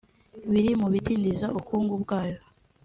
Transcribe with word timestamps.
biri 0.51 0.71
mu 0.81 0.87
bidindiza 0.93 1.45
ubukungu 1.53 1.93
bwayo 2.03 2.39